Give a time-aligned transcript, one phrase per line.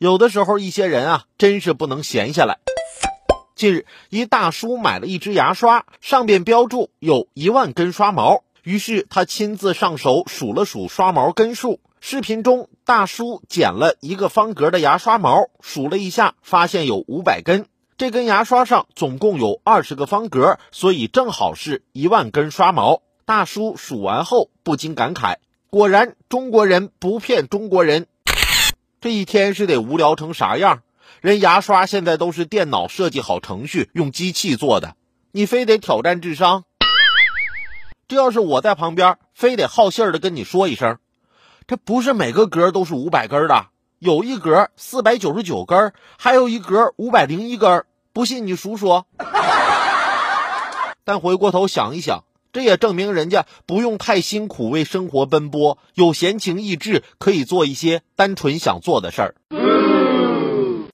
[0.00, 2.60] 有的时候一些人啊，真是不能闲下来。
[3.54, 11.80] 近日，一大叔买了一支牙刷，上边标注有一万根刷毛，于是他亲自上手数了数刷毛根数。
[12.00, 17.66] 视频中，大叔剪了一个方格的牙刷毛，数了一下，发现有五百根。
[17.98, 23.02] 这根牙刷上总共有二十个方格，所以正好是一万根刷毛。
[23.26, 25.36] 大叔数完后不禁感慨：
[25.68, 28.06] 果然中国人不骗中国人。
[29.00, 30.82] 这一天是得无聊成啥样？
[31.22, 34.94] 人牙刷现在都是电脑设计好程序，用机器做的，
[35.32, 36.64] 你非得挑战智商？
[38.08, 40.98] 这要是我在旁边，非得好信儿的跟你说一声，
[41.66, 43.68] 这不是每个格都是五百根的，
[44.00, 47.86] 有一格四百九十九根，还有一格五百零一根。
[48.12, 49.04] 不信你数数。
[51.04, 59.34] 但回过头想一想，这也证明人家不用太辛苦为生活奔波，有闲情逸致，可以做一些单纯想做的事儿。